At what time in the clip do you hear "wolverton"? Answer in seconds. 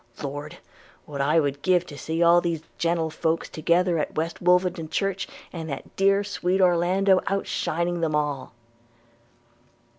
4.41-4.89